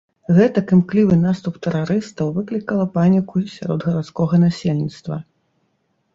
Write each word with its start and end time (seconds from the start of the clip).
Гэтак 0.35 0.71
імклівы 0.77 1.17
наступ 1.25 1.59
тэрарыстаў 1.67 2.31
выклікала 2.39 2.85
паніку 2.97 3.43
сярод 3.55 3.79
гарадскога 3.91 4.35
насельніцтва. 4.47 5.21